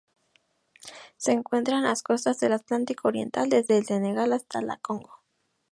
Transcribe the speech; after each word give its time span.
Se 1.17 1.31
encuentra 1.31 1.77
en 1.77 1.83
las 1.83 2.01
costas 2.01 2.39
del 2.39 2.53
Atlántico 2.53 3.09
oriental: 3.09 3.49
desde 3.51 3.77
el 3.77 3.85
Senegal 3.85 4.33
hasta 4.33 4.59
la 4.59 4.77
Congo. 4.77 5.21